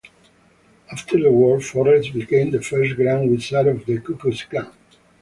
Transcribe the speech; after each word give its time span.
After 0.91 1.21
the 1.21 1.29
war, 1.31 1.61
Forrest 1.61 2.13
became 2.15 2.49
the 2.49 2.59
first 2.63 2.95
Grand 2.95 3.29
Wizard 3.29 3.67
of 3.67 3.85
the 3.85 3.99
Ku 3.99 4.15
Klux 4.17 4.45
Klan. 4.45 4.71